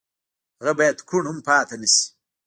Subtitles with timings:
[0.59, 2.03] هغه بايد کوڼ هم پاتې نه شي.